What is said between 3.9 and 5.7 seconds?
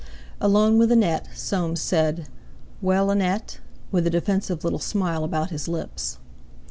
with a defensive little smile about his